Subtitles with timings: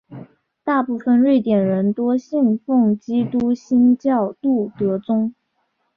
[0.63, 5.35] 大部分瑞典人多信奉基督新教路德宗。